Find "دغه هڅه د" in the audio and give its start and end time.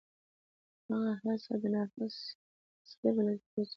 0.87-1.63